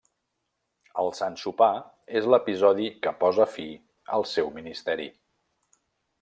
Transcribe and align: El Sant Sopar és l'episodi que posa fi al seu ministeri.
El 1.01 1.11
Sant 1.17 1.35
Sopar 1.41 1.69
és 2.21 2.29
l'episodi 2.35 2.89
que 3.05 3.13
posa 3.25 3.47
fi 3.57 3.67
al 4.19 4.27
seu 4.33 4.51
ministeri. 4.57 5.07